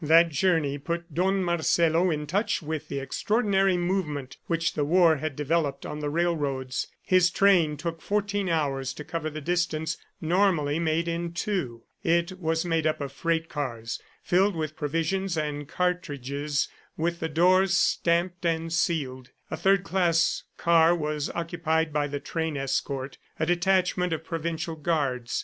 [0.03, 5.35] That journey put Don Marcelo in touch with the extraordinary movement which the war had
[5.35, 6.87] developed on the railroads.
[7.03, 11.83] His train took fourteen hours to cover the distance normally made in two.
[12.03, 17.77] It was made up of freight cars filled with provisions and cartridges, with the doors
[17.77, 19.29] stamped and sealed.
[19.51, 25.39] A third class car was occupied by the train escort, a detachment of provincial guards.